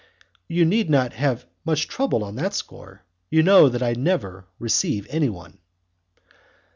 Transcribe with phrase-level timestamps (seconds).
[0.47, 5.05] "You need not have much trouble on that score: you know that I never, receive
[5.11, 5.59] anyone."